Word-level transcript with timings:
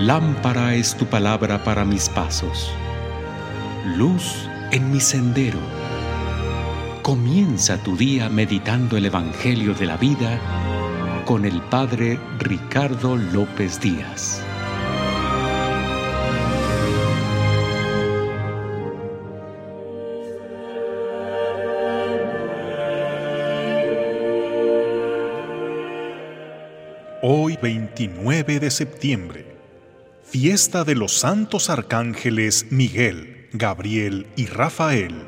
Lámpara 0.00 0.74
es 0.74 0.96
tu 0.96 1.04
palabra 1.04 1.62
para 1.62 1.84
mis 1.84 2.08
pasos, 2.08 2.72
luz 3.98 4.48
en 4.70 4.90
mi 4.90 4.98
sendero. 4.98 5.58
Comienza 7.02 7.76
tu 7.82 7.98
día 7.98 8.30
meditando 8.30 8.96
el 8.96 9.04
Evangelio 9.04 9.74
de 9.74 9.84
la 9.84 9.98
vida 9.98 10.40
con 11.26 11.44
el 11.44 11.60
Padre 11.60 12.18
Ricardo 12.38 13.14
López 13.14 13.78
Díaz. 13.78 14.42
Hoy 27.22 27.58
29 27.60 28.60
de 28.60 28.70
septiembre, 28.70 29.49
fiesta 30.30 30.84
de 30.84 30.94
los 30.94 31.18
santos 31.18 31.70
arcángeles 31.70 32.66
Miguel, 32.70 33.48
Gabriel 33.52 34.28
y 34.36 34.46
Rafael. 34.46 35.26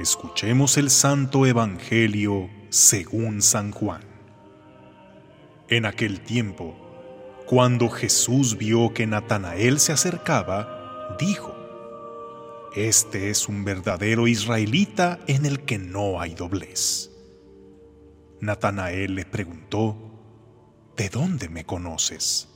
Escuchemos 0.00 0.78
el 0.78 0.88
Santo 0.88 1.44
Evangelio 1.44 2.48
según 2.70 3.42
San 3.42 3.72
Juan. 3.72 4.00
En 5.68 5.84
aquel 5.84 6.22
tiempo, 6.22 7.44
cuando 7.44 7.90
Jesús 7.90 8.56
vio 8.56 8.94
que 8.94 9.06
Natanael 9.06 9.80
se 9.80 9.92
acercaba, 9.92 11.14
dijo, 11.20 11.54
Este 12.74 13.28
es 13.28 13.50
un 13.50 13.66
verdadero 13.66 14.28
israelita 14.28 15.18
en 15.26 15.44
el 15.44 15.60
que 15.60 15.76
no 15.76 16.22
hay 16.22 16.34
doblez. 16.34 17.10
Natanael 18.40 19.14
le 19.14 19.26
preguntó, 19.26 19.94
¿De 20.96 21.10
dónde 21.10 21.50
me 21.50 21.66
conoces? 21.66 22.55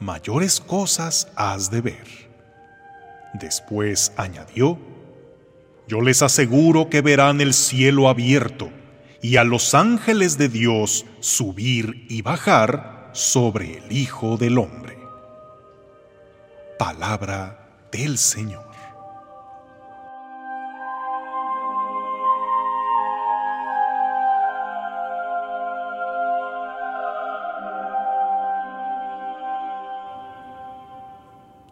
Mayores 0.00 0.60
cosas 0.60 1.28
has 1.34 1.70
de 1.70 1.80
ver. 1.80 2.28
Después 3.34 4.12
añadió, 4.16 4.78
Yo 5.86 6.00
les 6.00 6.22
aseguro 6.22 6.88
que 6.88 7.00
verán 7.00 7.40
el 7.40 7.52
cielo 7.54 8.08
abierto 8.08 8.70
y 9.22 9.36
a 9.36 9.44
los 9.44 9.74
ángeles 9.74 10.38
de 10.38 10.48
Dios 10.48 11.04
subir 11.20 12.06
y 12.08 12.22
bajar 12.22 13.10
sobre 13.12 13.78
el 13.78 13.92
Hijo 13.92 14.36
del 14.36 14.58
Hombre. 14.58 14.98
Palabra 16.78 17.68
del 17.90 18.18
Señor. 18.18 18.67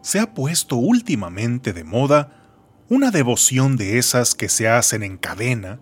Se 0.07 0.21
ha 0.21 0.33
puesto 0.33 0.77
últimamente 0.77 1.73
de 1.73 1.83
moda 1.83 2.31
una 2.87 3.11
devoción 3.11 3.75
de 3.75 3.97
esas 3.97 4.35
que 4.35 4.47
se 4.47 4.69
hacen 4.69 5.03
en 5.03 5.17
cadena, 5.17 5.81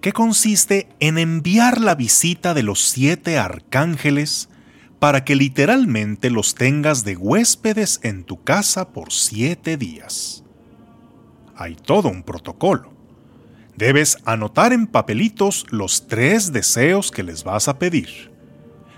que 0.00 0.14
consiste 0.14 0.88
en 1.00 1.18
enviar 1.18 1.78
la 1.78 1.94
visita 1.94 2.54
de 2.54 2.62
los 2.62 2.80
siete 2.82 3.36
arcángeles 3.36 4.48
para 4.98 5.26
que 5.26 5.36
literalmente 5.36 6.30
los 6.30 6.54
tengas 6.54 7.04
de 7.04 7.18
huéspedes 7.18 8.00
en 8.02 8.24
tu 8.24 8.42
casa 8.42 8.88
por 8.88 9.12
siete 9.12 9.76
días. 9.76 10.44
Hay 11.54 11.74
todo 11.74 12.08
un 12.08 12.22
protocolo. 12.22 12.94
Debes 13.76 14.16
anotar 14.24 14.72
en 14.72 14.86
papelitos 14.86 15.66
los 15.68 16.06
tres 16.08 16.54
deseos 16.54 17.10
que 17.10 17.22
les 17.22 17.44
vas 17.44 17.68
a 17.68 17.78
pedir. 17.78 18.32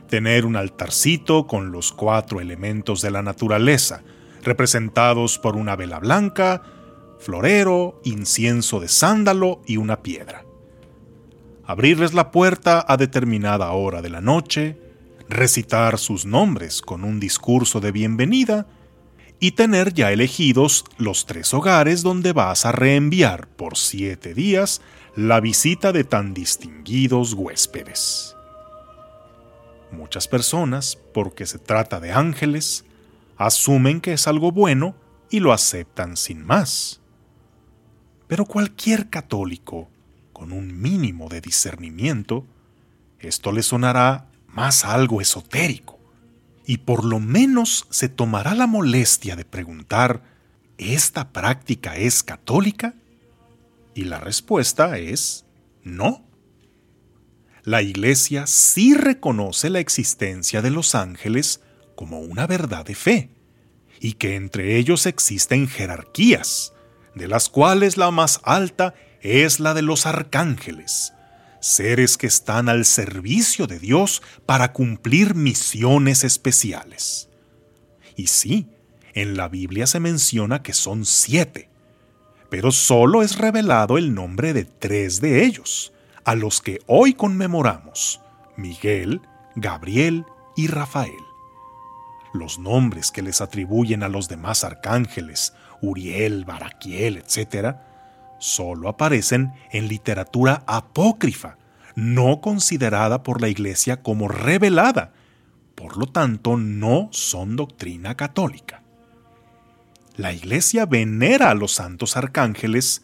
Tener 0.08 0.46
un 0.46 0.54
altarcito 0.54 1.48
con 1.48 1.72
los 1.72 1.90
cuatro 1.90 2.40
elementos 2.40 3.02
de 3.02 3.10
la 3.10 3.22
naturaleza, 3.22 4.04
representados 4.44 5.38
por 5.38 5.56
una 5.56 5.76
vela 5.76 5.98
blanca, 5.98 6.62
florero, 7.18 8.00
incienso 8.04 8.80
de 8.80 8.88
sándalo 8.88 9.62
y 9.66 9.78
una 9.78 10.02
piedra. 10.02 10.44
Abrirles 11.64 12.12
la 12.12 12.30
puerta 12.30 12.84
a 12.86 12.96
determinada 12.96 13.72
hora 13.72 14.02
de 14.02 14.10
la 14.10 14.20
noche, 14.20 14.78
recitar 15.28 15.98
sus 15.98 16.26
nombres 16.26 16.82
con 16.82 17.04
un 17.04 17.18
discurso 17.18 17.80
de 17.80 17.92
bienvenida 17.92 18.66
y 19.40 19.52
tener 19.52 19.92
ya 19.92 20.12
elegidos 20.12 20.84
los 20.98 21.26
tres 21.26 21.52
hogares 21.54 22.02
donde 22.02 22.32
vas 22.32 22.66
a 22.66 22.72
reenviar 22.72 23.48
por 23.48 23.76
siete 23.76 24.34
días 24.34 24.80
la 25.16 25.40
visita 25.40 25.92
de 25.92 26.04
tan 26.04 26.34
distinguidos 26.34 27.34
huéspedes. 27.34 28.36
Muchas 29.90 30.28
personas, 30.28 30.98
porque 31.14 31.46
se 31.46 31.58
trata 31.58 32.00
de 32.00 32.12
ángeles, 32.12 32.84
asumen 33.36 34.00
que 34.00 34.12
es 34.12 34.26
algo 34.26 34.52
bueno 34.52 34.96
y 35.30 35.40
lo 35.40 35.52
aceptan 35.52 36.16
sin 36.16 36.44
más. 36.44 37.00
Pero 38.26 38.46
cualquier 38.46 39.10
católico, 39.10 39.88
con 40.32 40.52
un 40.52 40.80
mínimo 40.80 41.28
de 41.28 41.40
discernimiento, 41.40 42.46
esto 43.18 43.52
le 43.52 43.62
sonará 43.62 44.30
más 44.48 44.84
algo 44.84 45.20
esotérico, 45.20 45.98
y 46.66 46.78
por 46.78 47.04
lo 47.04 47.20
menos 47.20 47.86
se 47.90 48.08
tomará 48.08 48.54
la 48.54 48.66
molestia 48.66 49.36
de 49.36 49.44
preguntar, 49.44 50.22
¿esta 50.78 51.32
práctica 51.32 51.96
es 51.96 52.22
católica? 52.22 52.94
Y 53.94 54.04
la 54.04 54.18
respuesta 54.18 54.98
es 54.98 55.44
no. 55.82 56.24
La 57.62 57.82
Iglesia 57.82 58.46
sí 58.46 58.94
reconoce 58.94 59.70
la 59.70 59.80
existencia 59.80 60.62
de 60.62 60.70
los 60.70 60.94
ángeles 60.94 61.60
como 61.94 62.20
una 62.20 62.46
verdad 62.46 62.84
de 62.84 62.94
fe, 62.94 63.30
y 64.00 64.14
que 64.14 64.36
entre 64.36 64.76
ellos 64.76 65.06
existen 65.06 65.68
jerarquías, 65.68 66.72
de 67.14 67.28
las 67.28 67.48
cuales 67.48 67.96
la 67.96 68.10
más 68.10 68.40
alta 68.44 68.94
es 69.22 69.60
la 69.60 69.74
de 69.74 69.82
los 69.82 70.06
arcángeles, 70.06 71.12
seres 71.60 72.18
que 72.18 72.26
están 72.26 72.68
al 72.68 72.84
servicio 72.84 73.66
de 73.66 73.78
Dios 73.78 74.22
para 74.44 74.72
cumplir 74.72 75.34
misiones 75.34 76.24
especiales. 76.24 77.28
Y 78.16 78.26
sí, 78.26 78.68
en 79.14 79.36
la 79.36 79.48
Biblia 79.48 79.86
se 79.86 80.00
menciona 80.00 80.62
que 80.62 80.74
son 80.74 81.06
siete, 81.06 81.70
pero 82.50 82.72
solo 82.72 83.22
es 83.22 83.38
revelado 83.38 83.96
el 83.96 84.14
nombre 84.14 84.52
de 84.52 84.64
tres 84.64 85.20
de 85.20 85.44
ellos, 85.44 85.92
a 86.24 86.34
los 86.34 86.60
que 86.60 86.80
hoy 86.86 87.14
conmemoramos, 87.14 88.20
Miguel, 88.56 89.20
Gabriel 89.56 90.24
y 90.56 90.66
Rafael 90.66 91.33
los 92.34 92.58
nombres 92.58 93.10
que 93.10 93.22
les 93.22 93.40
atribuyen 93.40 94.02
a 94.02 94.08
los 94.08 94.28
demás 94.28 94.64
arcángeles, 94.64 95.54
Uriel, 95.80 96.44
Baraquiel, 96.44 97.18
etc., 97.18 97.76
solo 98.38 98.88
aparecen 98.88 99.52
en 99.70 99.88
literatura 99.88 100.64
apócrifa, 100.66 101.56
no 101.94 102.40
considerada 102.40 103.22
por 103.22 103.40
la 103.40 103.48
Iglesia 103.48 104.02
como 104.02 104.28
revelada, 104.28 105.12
por 105.76 105.96
lo 105.96 106.06
tanto 106.06 106.56
no 106.56 107.08
son 107.12 107.56
doctrina 107.56 108.16
católica. 108.16 108.82
La 110.16 110.32
Iglesia 110.32 110.86
venera 110.86 111.50
a 111.50 111.54
los 111.54 111.72
santos 111.72 112.16
arcángeles, 112.16 113.02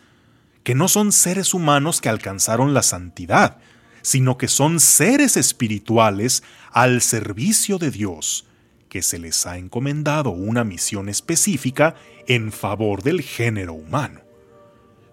que 0.65 0.75
no 0.75 0.89
son 0.89 1.13
seres 1.13 1.55
humanos 1.55 2.01
que 2.01 2.09
alcanzaron 2.09 2.75
la 2.75 2.83
santidad, 2.83 3.59
sino 4.03 4.39
que 4.39 4.49
son 4.49 4.81
seres 4.81 5.37
espirituales 5.37 6.43
al 6.73 7.01
servicio 7.01 7.79
de 7.79 7.91
Dios, 7.91 8.47
que 8.91 9.01
se 9.01 9.19
les 9.19 9.47
ha 9.47 9.57
encomendado 9.57 10.31
una 10.31 10.65
misión 10.65 11.09
específica 11.09 11.95
en 12.27 12.53
favor 12.53 13.03
del 13.03 13.23
género 13.23 13.73
humano. 13.73 14.21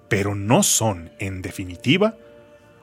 Pero 0.10 0.36
no 0.36 0.64
son, 0.64 1.12
en 1.20 1.42
definitiva, 1.42 2.18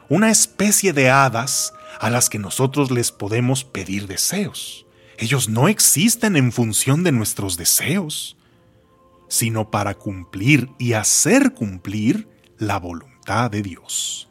una 0.08 0.30
especie 0.30 0.92
de 0.92 1.10
hadas 1.10 1.74
a 2.00 2.08
las 2.10 2.30
que 2.30 2.38
nosotros 2.38 2.90
les 2.90 3.12
podemos 3.12 3.64
pedir 3.64 4.06
deseos. 4.06 4.86
Ellos 5.18 5.48
no 5.48 5.68
existen 5.68 6.36
en 6.36 6.52
función 6.52 7.02
de 7.02 7.12
nuestros 7.12 7.56
deseos, 7.56 8.36
sino 9.28 9.70
para 9.70 9.94
cumplir 9.94 10.70
y 10.78 10.92
hacer 10.92 11.54
cumplir 11.54 12.28
la 12.58 12.78
voluntad 12.78 13.50
de 13.50 13.62
Dios. 13.62 14.28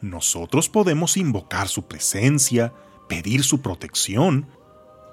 Nosotros 0.00 0.68
podemos 0.68 1.16
invocar 1.16 1.68
su 1.68 1.86
presencia, 1.86 2.72
pedir 3.08 3.44
su 3.44 3.60
protección, 3.60 4.46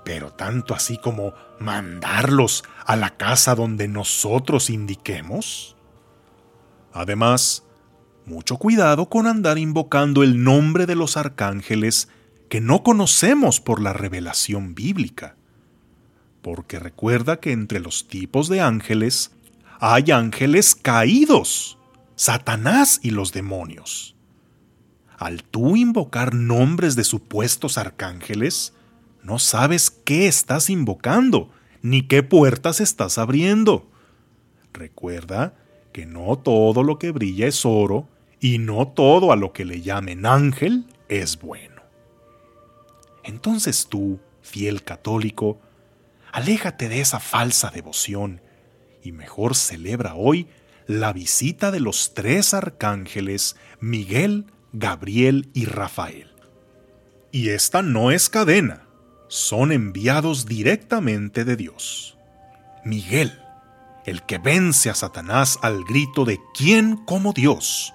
pero 0.07 0.31
tanto 0.31 0.73
así 0.73 0.97
como 0.97 1.33
mandarlos 1.59 2.63
a 2.85 2.95
la 2.95 3.17
casa 3.17 3.55
donde 3.55 3.89
nosotros 3.89 4.69
indiquemos. 4.69 5.75
Además, 6.93 7.63
mucho 8.25 8.55
cuidado 8.55 9.09
con 9.09 9.27
andar 9.27 9.57
invocando 9.57 10.23
el 10.23 10.41
nombre 10.41 10.85
de 10.85 10.95
los 10.95 11.17
arcángeles 11.17 12.07
que 12.47 12.61
no 12.61 12.83
conocemos 12.83 13.59
por 13.59 13.81
la 13.81 13.91
revelación 13.91 14.75
bíblica. 14.75 15.35
Porque 16.41 16.79
recuerda 16.79 17.41
que 17.41 17.51
entre 17.51 17.81
los 17.81 18.07
tipos 18.07 18.47
de 18.47 18.61
ángeles 18.61 19.31
hay 19.77 20.11
ángeles 20.11 20.73
caídos, 20.73 21.77
Satanás 22.15 23.01
y 23.03 23.09
los 23.09 23.33
demonios. 23.33 24.15
Al 25.17 25.43
tú 25.43 25.75
invocar 25.75 26.33
nombres 26.33 26.95
de 26.95 27.03
supuestos 27.03 27.77
arcángeles, 27.77 28.73
no 29.27 29.39
sabes 29.39 29.91
qué 29.91 30.29
estás 30.29 30.69
invocando, 30.69 31.51
ni 31.81 32.03
qué 32.03 32.23
puertas 32.23 32.79
estás 32.79 33.17
abriendo. 33.17 33.91
Recuerda 34.71 35.53
que 35.91 36.05
no 36.05 36.37
todo 36.37 36.81
lo 36.81 36.97
que 36.97 37.11
brilla 37.11 37.45
es 37.45 37.65
oro, 37.65 38.07
y 38.39 38.57
no 38.57 38.87
todo 38.87 39.33
a 39.33 39.35
lo 39.35 39.51
que 39.51 39.65
le 39.65 39.81
llamen 39.81 40.25
ángel 40.25 40.85
es 41.09 41.41
bueno. 41.41 41.81
Entonces 43.25 43.87
tú, 43.89 44.21
fiel 44.41 44.83
católico, 44.83 45.59
aléjate 46.31 46.87
de 46.87 47.01
esa 47.01 47.19
falsa 47.19 47.69
devoción 47.69 48.39
y 49.03 49.11
mejor 49.11 49.55
celebra 49.55 50.15
hoy 50.15 50.47
la 50.85 51.11
visita 51.11 51.71
de 51.71 51.81
los 51.81 52.13
tres 52.13 52.53
arcángeles 52.53 53.57
Miguel, 53.81 54.45
Gabriel 54.71 55.49
y 55.53 55.65
Rafael. 55.65 56.31
Y 57.33 57.49
esta 57.49 57.81
no 57.81 58.11
es 58.11 58.29
cadena, 58.29 58.86
son 59.27 59.71
enviados 59.71 60.45
directamente 60.45 61.45
de 61.45 61.55
Dios. 61.55 62.17
Miguel, 62.83 63.39
el 64.05 64.23
que 64.23 64.37
vence 64.37 64.89
a 64.89 64.95
Satanás 64.95 65.59
al 65.61 65.83
grito 65.83 66.23
de 66.25 66.39
¿quién 66.53 66.97
como 67.05 67.33
Dios? 67.33 67.93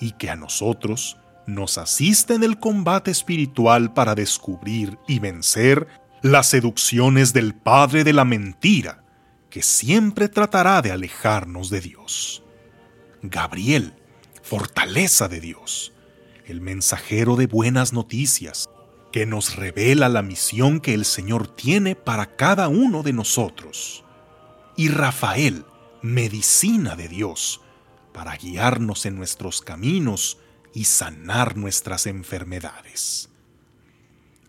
y 0.00 0.12
que 0.12 0.30
a 0.30 0.36
nosotros 0.36 1.16
nos 1.46 1.78
asiste 1.78 2.34
en 2.34 2.44
el 2.44 2.58
combate 2.58 3.10
espiritual 3.10 3.92
para 3.94 4.14
descubrir 4.14 4.98
y 5.08 5.18
vencer 5.18 5.88
las 6.22 6.48
seducciones 6.48 7.32
del 7.32 7.54
Padre 7.54 8.04
de 8.04 8.12
la 8.12 8.24
Mentira, 8.24 9.02
que 9.50 9.62
siempre 9.62 10.28
tratará 10.28 10.82
de 10.82 10.92
alejarnos 10.92 11.70
de 11.70 11.80
Dios. 11.80 12.42
Gabriel, 13.22 13.94
fortaleza 14.42 15.28
de 15.28 15.40
Dios, 15.40 15.92
el 16.46 16.60
mensajero 16.60 17.36
de 17.36 17.46
buenas 17.46 17.92
noticias, 17.92 18.68
que 19.18 19.26
nos 19.26 19.56
revela 19.56 20.08
la 20.08 20.22
misión 20.22 20.78
que 20.78 20.94
el 20.94 21.04
Señor 21.04 21.48
tiene 21.48 21.96
para 21.96 22.36
cada 22.36 22.68
uno 22.68 23.02
de 23.02 23.12
nosotros. 23.12 24.04
Y 24.76 24.90
Rafael, 24.90 25.64
medicina 26.02 26.94
de 26.94 27.08
Dios, 27.08 27.60
para 28.12 28.36
guiarnos 28.36 29.06
en 29.06 29.16
nuestros 29.16 29.60
caminos 29.60 30.38
y 30.72 30.84
sanar 30.84 31.56
nuestras 31.56 32.06
enfermedades. 32.06 33.28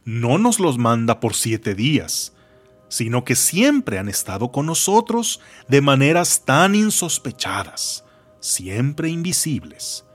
No 0.06 0.38
nos 0.38 0.60
los 0.60 0.78
manda 0.78 1.20
por 1.20 1.34
siete 1.34 1.74
días, 1.74 2.34
sino 2.90 3.26
que 3.26 3.36
siempre 3.36 3.98
han 3.98 4.08
estado 4.08 4.52
con 4.52 4.68
nosotros 4.68 5.42
de 5.68 5.82
maneras 5.82 6.46
tan 6.46 6.76
insospechadas, 6.76 8.04
siempre 8.40 9.10
invisibles, 9.10 10.06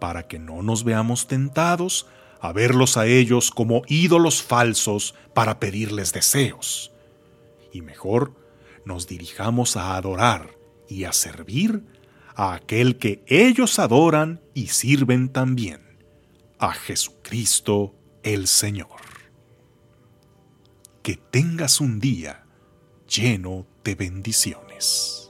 para 0.00 0.28
que 0.28 0.38
no 0.38 0.62
nos 0.62 0.84
veamos 0.84 1.26
tentados 1.26 2.06
a 2.40 2.52
verlos 2.52 2.96
a 2.96 3.06
ellos 3.06 3.50
como 3.50 3.82
ídolos 3.86 4.42
falsos 4.42 5.14
para 5.34 5.60
pedirles 5.60 6.12
deseos, 6.12 6.92
y 7.72 7.82
mejor 7.82 8.34
nos 8.84 9.06
dirijamos 9.06 9.76
a 9.76 9.96
adorar 9.96 10.56
y 10.88 11.04
a 11.04 11.12
servir 11.12 11.84
a 12.34 12.54
aquel 12.54 12.96
que 12.96 13.22
ellos 13.26 13.78
adoran 13.78 14.40
y 14.54 14.68
sirven 14.68 15.28
también, 15.28 15.98
a 16.58 16.72
Jesucristo 16.72 17.94
el 18.22 18.46
Señor. 18.46 18.88
Que 21.02 21.16
tengas 21.16 21.80
un 21.80 22.00
día 22.00 22.44
lleno 23.08 23.66
de 23.84 23.94
bendiciones. 23.94 25.29